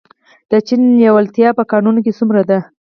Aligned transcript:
د 0.51 0.53
چین 0.67 0.81
لیوالتیا 0.99 1.49
په 1.57 1.63
کانونو 1.71 1.99
کې 2.05 2.11
څومره 2.19 2.41
ده؟ 2.49 2.59